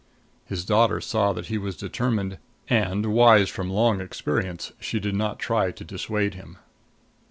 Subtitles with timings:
[0.45, 5.37] His daughter saw that he was determined; and, wise from long experience, she did not
[5.37, 6.57] try to dissuade him.